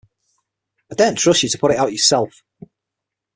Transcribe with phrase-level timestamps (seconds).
[0.91, 2.41] I daren’t trust you to put it out yourself.